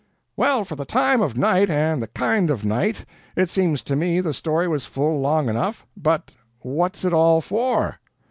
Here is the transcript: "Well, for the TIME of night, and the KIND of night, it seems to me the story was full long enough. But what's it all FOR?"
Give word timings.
"Well, 0.35 0.63
for 0.65 0.75
the 0.75 0.83
TIME 0.83 1.21
of 1.21 1.37
night, 1.37 1.69
and 1.69 2.01
the 2.01 2.07
KIND 2.07 2.49
of 2.49 2.65
night, 2.65 3.05
it 3.35 3.51
seems 3.51 3.83
to 3.83 3.95
me 3.95 4.19
the 4.19 4.33
story 4.33 4.67
was 4.67 4.83
full 4.85 5.21
long 5.21 5.47
enough. 5.47 5.85
But 5.95 6.31
what's 6.61 7.05
it 7.05 7.13
all 7.13 7.39
FOR?" 7.39 7.99